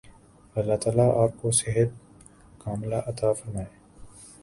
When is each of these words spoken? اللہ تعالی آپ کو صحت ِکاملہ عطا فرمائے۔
اللہ 0.55 0.75
تعالی 0.75 1.01
آپ 1.01 1.41
کو 1.41 1.51
صحت 1.51 1.89
ِکاملہ 2.57 2.95
عطا 3.05 3.33
فرمائے۔ 3.33 3.67